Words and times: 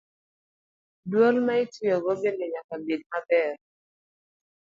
Dwol 1.09 1.35
ma 1.45 1.53
itiyogo 1.65 2.11
bende 2.21 2.45
nyaka 2.53 2.75
bed 2.85 3.01
maber. 3.11 3.53